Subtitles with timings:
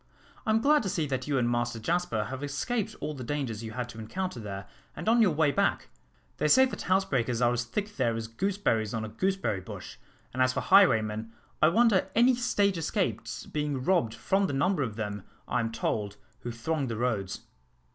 [0.47, 3.63] "I am glad to see that you and Master Jasper have escaped all the dangers
[3.63, 5.89] you had to encounter there and on your way back.
[6.37, 9.97] They say that housebreakers are as thick there as gooseberries on a gooseberry bush;
[10.33, 14.95] and as for highwaymen, I wonder any stage escapes being robbed from the number of
[14.95, 17.41] them, I am told, who throng the roads."